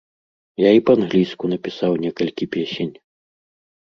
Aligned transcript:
Я 0.61 0.69
і 0.77 0.81
па-англійску 0.87 1.51
напісаў 1.53 1.91
некалькі 2.07 2.51
песень. 2.57 2.93